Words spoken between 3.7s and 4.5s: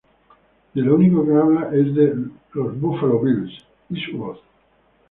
¿y su voz?